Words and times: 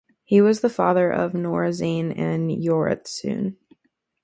He 0.23 0.41
was 0.41 0.61
the 0.61 0.69
father 0.69 1.11
of 1.11 1.33
Norizane 1.33 2.17
and 2.17 2.49
Yoritsune. 2.49 3.57